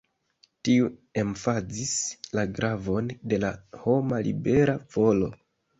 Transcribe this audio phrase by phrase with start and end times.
[0.67, 0.87] Tiu
[1.23, 1.93] emfazis
[2.39, 3.55] la gravon de la
[3.85, 5.35] homa libera volo.